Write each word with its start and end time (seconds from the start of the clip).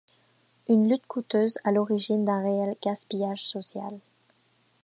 Une 0.67 0.89
lutte 0.89 1.05
coûteuse 1.05 1.59
à 1.63 1.71
l'origine 1.71 2.25
d'un 2.25 2.41
réel 2.41 2.75
gaspillage 2.81 3.45
social. 3.45 3.99